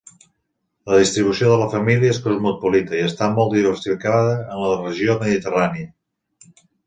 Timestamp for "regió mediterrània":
4.83-6.57